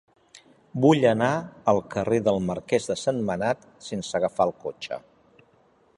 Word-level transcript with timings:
Vull 0.85 1.05
anar 1.09 1.27
al 1.73 1.81
carrer 1.95 2.19
del 2.29 2.41
Marquès 2.47 2.89
de 2.93 2.97
Sentmenat 3.03 3.69
sense 3.91 4.19
agafar 4.21 4.49
el 4.51 4.57
cotxe. 4.65 5.01